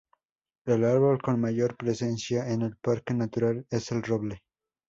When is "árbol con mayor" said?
0.83-1.77